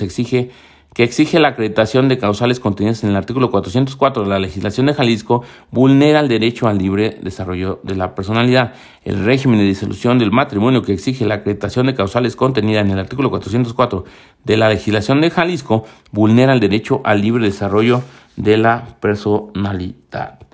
[0.94, 4.94] que exige la acreditación de causales contenidas en el artículo 404 de la legislación de
[4.94, 8.72] Jalisco, vulnera el derecho al libre desarrollo de la personalidad.
[9.04, 13.00] El régimen de disolución del matrimonio que exige la acreditación de causales contenida en el
[13.00, 14.04] artículo 404
[14.44, 18.02] de la legislación de Jalisco, vulnera el derecho al libre desarrollo
[18.36, 20.45] de la personalidad.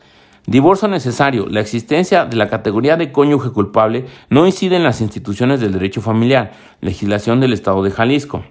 [0.46, 1.46] Divorcio necesario.
[1.48, 6.00] La existencia de la categoría de cónyuge culpable no incide en las instituciones del derecho
[6.00, 8.44] familiar, legislación del Estado de Jalisco.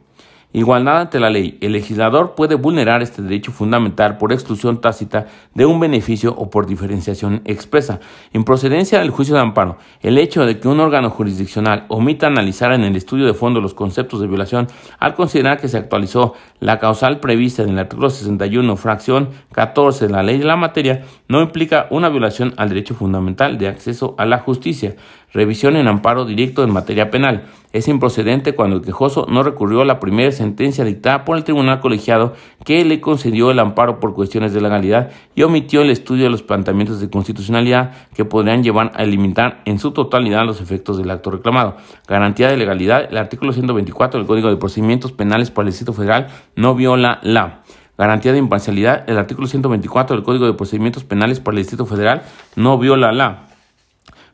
[0.53, 1.57] Igualdad ante la ley.
[1.61, 6.65] El legislador puede vulnerar este derecho fundamental por exclusión tácita de un beneficio o por
[6.65, 8.01] diferenciación expresa.
[8.33, 12.73] En procedencia del juicio de amparo, el hecho de que un órgano jurisdiccional omita analizar
[12.73, 14.67] en el estudio de fondo los conceptos de violación
[14.99, 20.11] al considerar que se actualizó la causal prevista en el artículo 61, fracción 14 de
[20.11, 24.25] la ley de la materia, no implica una violación al derecho fundamental de acceso a
[24.25, 24.95] la justicia.
[25.34, 27.46] Revisión en amparo directo en materia penal.
[27.72, 31.80] Es improcedente cuando el quejoso no recurrió a la primera sentencia dictada por el tribunal
[31.80, 32.34] colegiado
[32.65, 36.44] que le concedió el amparo por cuestiones de legalidad y omitió el estudio de los
[36.44, 41.32] planteamientos de constitucionalidad que podrían llevar a eliminar en su totalidad los efectos del acto
[41.32, 41.78] reclamado.
[42.08, 43.08] Garantía de legalidad.
[43.10, 47.62] El artículo 124 del Código de Procedimientos Penales para el Distrito Federal no viola la
[47.98, 49.10] garantía de imparcialidad.
[49.10, 52.24] El artículo 124 del Código de Procedimientos Penales para el Distrito Federal
[52.58, 53.46] no viola la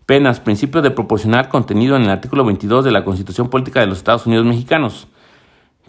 [0.08, 3.98] Penas, principio de proporcionar contenido en el artículo 22 de la Constitución Política de los
[3.98, 5.10] Estados Unidos Mexicanos.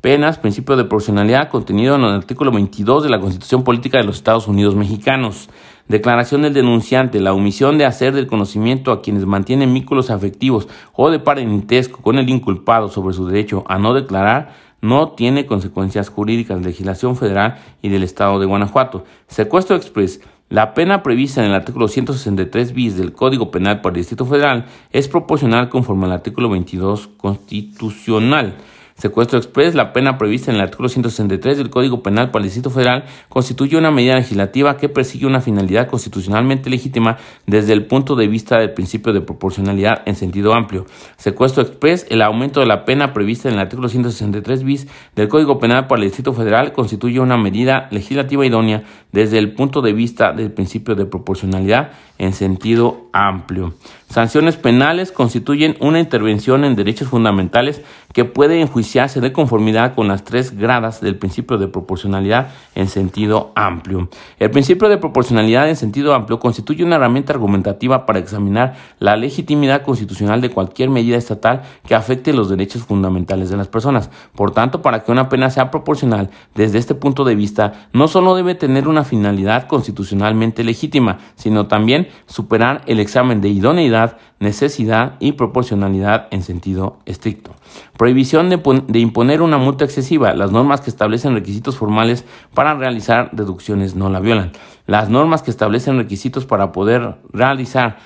[0.01, 4.17] Penas, principio de proporcionalidad contenido en el artículo 22 de la Constitución Política de los
[4.17, 5.49] Estados Unidos Mexicanos.
[5.87, 11.11] Declaración del denunciante, la omisión de hacer del conocimiento a quienes mantienen vínculos afectivos o
[11.11, 16.61] de parentesco con el inculpado sobre su derecho a no declarar no tiene consecuencias jurídicas.
[16.61, 19.05] Legislación federal y del Estado de Guanajuato.
[19.29, 23.97] Secuestro express la pena prevista en el artículo 163 bis del Código Penal por el
[23.97, 28.55] Distrito Federal es proporcional conforme al artículo 22 constitucional.
[28.99, 32.71] Secuestro express, la pena prevista en el artículo 163 del Código Penal para el Distrito
[32.71, 37.17] Federal constituye una medida legislativa que persigue una finalidad constitucionalmente legítima
[37.47, 40.87] desde el punto de vista del principio de proporcionalidad en sentido amplio.
[41.17, 45.59] Secuestro express, el aumento de la pena prevista en el artículo 163 bis del Código
[45.59, 50.33] Penal para el Distrito Federal constituye una medida legislativa idónea desde el punto de vista
[50.33, 53.75] del principio de proporcionalidad en sentido amplio.
[54.09, 60.25] Sanciones penales constituyen una intervención en derechos fundamentales que puede enjuiciarse de conformidad con las
[60.25, 64.09] tres gradas del principio de proporcionalidad en sentido amplio.
[64.39, 69.83] El principio de proporcionalidad en sentido amplio constituye una herramienta argumentativa para examinar la legitimidad
[69.83, 74.11] constitucional de cualquier medida estatal que afecte los derechos fundamentales de las personas.
[74.35, 78.35] Por tanto, para que una pena sea proporcional desde este punto de vista, no solo
[78.35, 85.33] debe tener una finalidad constitucionalmente legítima, sino también superar el examen de idoneidad, necesidad y
[85.33, 87.55] proporcionalidad en sentido estricto.
[87.97, 90.35] Prohibición de, imponer una multa excesiva.
[90.35, 94.53] Las normas que establecen requisitos formales para realizar deducciones no la violan.
[94.87, 97.99] Las normas que establecen requisitos para poder realizar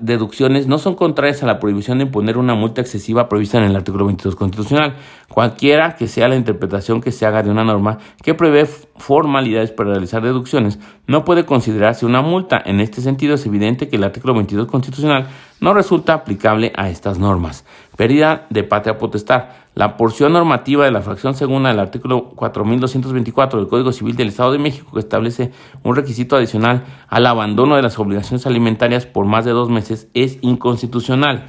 [0.00, 3.76] deducciones no son contrarias a la prohibición de imponer una multa excesiva prevista en el
[3.76, 4.94] artículo 22 constitucional,
[5.28, 9.90] cualquiera que sea la interpretación que se haga de una norma que prevé formalidades para
[9.90, 12.60] realizar deducciones, no puede considerarse una multa.
[12.64, 15.28] En este sentido es evidente que el artículo 22 constitucional
[15.60, 17.64] no resulta aplicable a estas normas.
[17.96, 19.44] Pérdida de patria potestad.
[19.74, 24.52] La porción normativa de la fracción segunda del artículo 4224 del Código Civil del Estado
[24.52, 25.52] de México que establece
[25.82, 30.38] un requisito adicional al abandono de las obligaciones alimentarias por más de dos meses es
[30.40, 31.44] inconstitucional.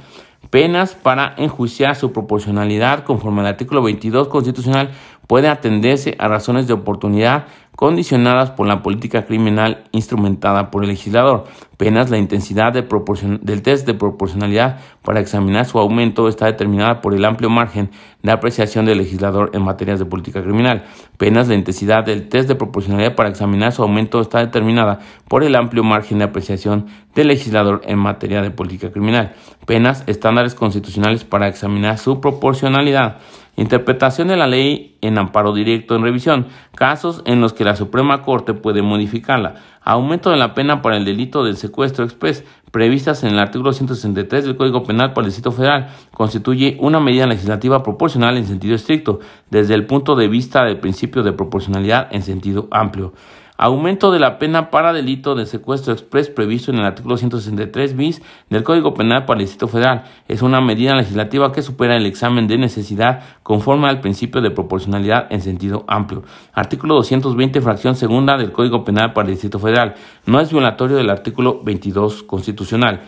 [0.50, 4.90] Penas para enjuiciar su proporcionalidad conforme al artículo 22 constitucional
[5.28, 11.44] puede atenderse a razones de oportunidad condicionadas por la política criminal instrumentada por el legislador.
[11.76, 17.24] Penas la intensidad del test de proporcionalidad para examinar su aumento está determinada por el
[17.24, 17.90] amplio margen
[18.24, 20.86] de apreciación del legislador en materias de política criminal.
[21.18, 24.98] Penas la intensidad del test de proporcionalidad para examinar su aumento está determinada
[25.28, 29.34] por el amplio margen de apreciación del legislador en materia de política criminal.
[29.66, 33.18] Penas estándares constitucionales para examinar su proporcionalidad.
[33.58, 36.46] Interpretación de la ley en amparo directo en revisión.
[36.76, 39.56] Casos en los que la Suprema Corte puede modificarla.
[39.82, 44.44] Aumento de la pena para el delito del secuestro express previstas en el artículo 163
[44.44, 49.18] del Código Penal para el Distrito Federal constituye una medida legislativa proporcional en sentido estricto,
[49.50, 53.12] desde el punto de vista del principio de proporcionalidad en sentido amplio.
[53.60, 58.22] Aumento de la pena para delito de secuestro express previsto en el artículo 163 bis
[58.50, 60.04] del Código Penal para el Distrito Federal.
[60.28, 65.26] Es una medida legislativa que supera el examen de necesidad conforme al principio de proporcionalidad
[65.30, 66.22] en sentido amplio.
[66.52, 69.96] Artículo 220, fracción segunda del Código Penal para el Distrito Federal.
[70.24, 73.00] No es violatorio del artículo 22 constitucional.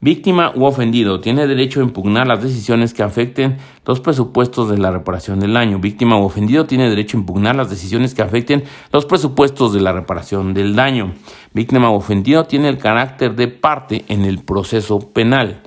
[0.00, 4.92] Víctima u ofendido tiene derecho a impugnar las decisiones que afecten los presupuestos de la
[4.92, 5.80] reparación del daño.
[5.80, 9.92] Víctima u ofendido tiene derecho a impugnar las decisiones que afecten los presupuestos de la
[9.92, 11.14] reparación del daño.
[11.52, 15.62] Víctima u ofendido tiene el carácter de parte en el proceso penal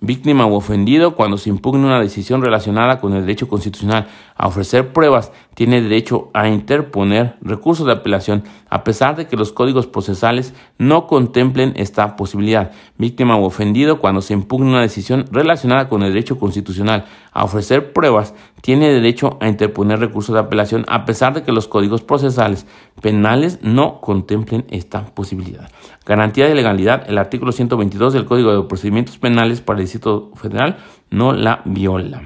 [0.00, 4.92] víctima u ofendido cuando se impugne una decisión relacionada con el derecho constitucional a ofrecer
[4.92, 10.54] pruebas, tiene derecho a interponer recursos de apelación a pesar de que los códigos procesales
[10.78, 12.70] no contemplen esta posibilidad.
[12.96, 17.92] Víctima u ofendido cuando se impugne una decisión relacionada con el derecho constitucional a ofrecer
[17.92, 22.66] pruebas, tiene derecho a interponer recursos de apelación a pesar de que los códigos procesales
[23.02, 25.70] penales no contemplen esta posibilidad.
[26.06, 30.78] Garantía de legalidad, el artículo 122 del Código de Procedimientos Penales para el Distrito Federal
[31.10, 32.22] no la viola.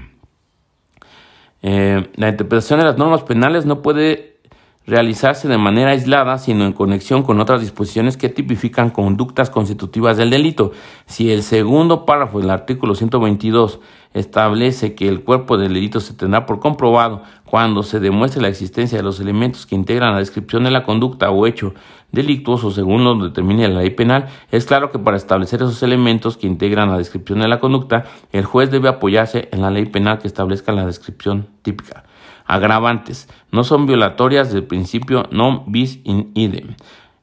[1.62, 4.33] Eh, la interpretación de las normas penales no puede
[4.86, 10.30] realizarse de manera aislada, sino en conexión con otras disposiciones que tipifican conductas constitutivas del
[10.30, 10.72] delito.
[11.06, 13.80] Si el segundo párrafo del artículo 122
[14.12, 18.98] establece que el cuerpo del delito se tendrá por comprobado cuando se demuestre la existencia
[18.98, 21.74] de los elementos que integran la descripción de la conducta o hecho
[22.12, 26.46] delictuoso según lo determine la ley penal, es claro que para establecer esos elementos que
[26.46, 30.28] integran la descripción de la conducta, el juez debe apoyarse en la ley penal que
[30.28, 32.03] establezca la descripción típica.
[32.46, 33.28] Agravantes.
[33.50, 36.76] No son violatorias del principio non bis in idem.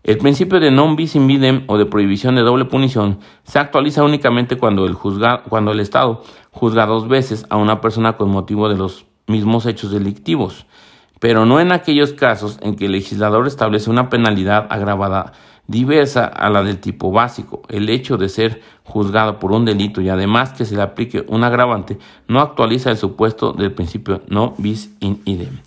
[0.04, 4.04] El principio de non bis in idem o de prohibición de doble punición se actualiza
[4.04, 8.78] únicamente cuando el, cuando el Estado juzga dos veces a una persona con motivo de
[8.78, 10.66] los mismos hechos delictivos,
[11.20, 15.34] pero no en aquellos casos en que el legislador establece una penalidad agravada
[15.72, 17.64] diversa a la del tipo básico.
[17.70, 21.44] El hecho de ser juzgado por un delito y además que se le aplique un
[21.44, 21.98] agravante
[22.28, 25.60] no actualiza el supuesto del principio no bis in idem.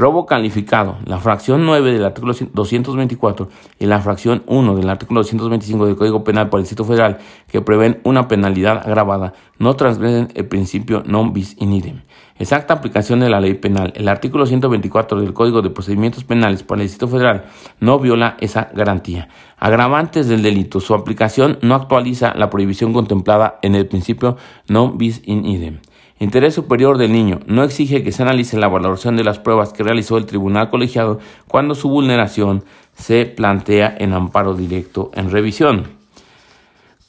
[0.00, 0.96] Robo calificado.
[1.04, 3.48] La fracción 9 del artículo 224
[3.78, 7.60] y la fracción 1 del artículo 225 del Código Penal por el Distrito Federal que
[7.60, 12.00] prevén una penalidad agravada no transgreden el principio non bis in idem.
[12.40, 13.92] Exacta aplicación de la ley penal.
[13.94, 17.44] El artículo 124 del Código de Procedimientos Penales para el Distrito Federal
[17.78, 19.28] no viola esa garantía.
[19.58, 20.80] Agravantes del delito.
[20.80, 24.38] Su aplicación no actualiza la prohibición contemplada en el principio
[24.68, 25.78] non bis in idem.
[26.18, 27.40] Interés superior del niño.
[27.46, 31.20] No exige que se analice la valoración de las pruebas que realizó el tribunal colegiado
[31.46, 32.64] cuando su vulneración
[32.94, 35.88] se plantea en amparo directo en revisión.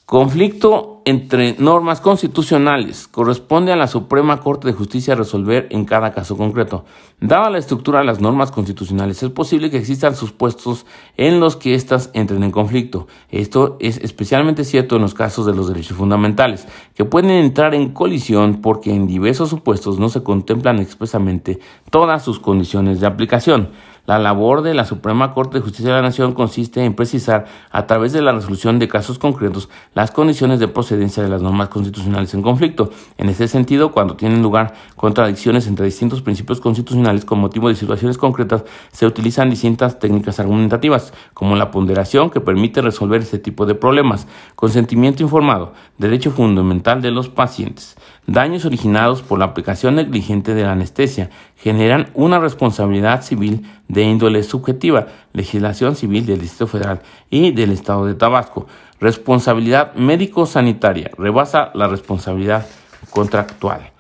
[0.06, 3.08] Conflicto entre normas constitucionales.
[3.08, 6.86] Corresponde a la Suprema Corte de Justicia resolver en cada caso concreto.
[7.20, 10.86] Dada la estructura de las normas constitucionales, es posible que existan supuestos
[11.18, 13.08] en los que éstas entren en conflicto.
[13.30, 17.94] Esto es especialmente cierto en los casos de los derechos fundamentales, que pueden entrar en
[17.94, 23.70] colisión porque en diversos supuestos no se contemplan expresamente todas sus condiciones de aplicación.
[24.08, 27.86] La labor de la Suprema Corte de Justicia de la Nación consiste en precisar, a
[27.86, 32.34] través de la resolución de casos concretos, las condiciones de procedencia de las normas constitucionales
[32.34, 32.90] en conflicto.
[33.18, 38.18] En ese sentido, cuando tienen lugar contradicciones entre distintos principios constitucionales con motivo de situaciones
[38.18, 43.76] concretas, se utilizan distintas técnicas argumentativas, como la ponderación que permite resolver este tipo de
[43.76, 47.96] problemas, consentimiento informado, derecho fundamental de los pacientes,
[48.26, 51.30] daños originados por la aplicación negligente de la anestesia,
[51.62, 58.06] generan una responsabilidad civil de índole subjetiva, legislación civil del Distrito Federal y del Estado
[58.06, 58.66] de Tabasco.
[59.00, 62.68] Responsabilidad médico-sanitaria rebasa la responsabilidad
[63.12, 63.92] contractual.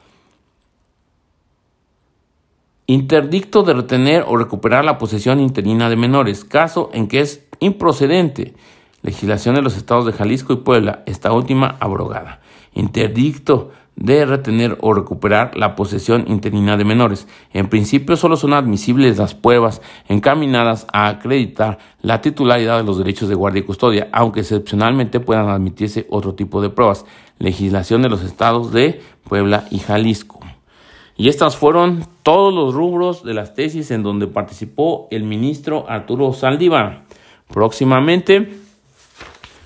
[2.88, 8.56] Interdicto de retener o recuperar la posesión interina de menores, caso en que es improcedente.
[9.04, 12.42] Legislación de los estados de Jalisco y Puebla, esta última abrogada.
[12.74, 17.28] Interdicto de retener o recuperar la posesión interina de menores.
[17.54, 23.30] En principio solo son admisibles las pruebas encaminadas a acreditar la titularidad de los derechos
[23.30, 27.06] de guardia y custodia, aunque excepcionalmente puedan admitirse otro tipo de pruebas.
[27.38, 30.40] Legislación de los estados de Puebla y Jalisco.
[31.16, 36.34] Y estas fueron todos los rubros de las tesis en donde participó el ministro Arturo
[36.34, 37.04] Saldívar.
[37.54, 38.52] Próximamente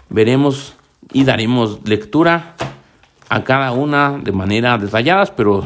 [0.10, 0.76] veremos
[1.14, 2.56] y daremos lectura
[3.36, 5.62] a cada una de manera detallada, pero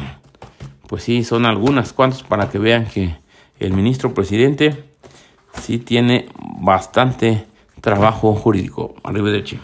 [0.88, 3.14] pues sí, son algunas cuantas para que vean que
[3.60, 4.86] el ministro presidente
[5.54, 6.26] sí tiene
[6.58, 7.46] bastante
[7.80, 8.96] trabajo jurídico.
[9.04, 9.60] Arrivederci.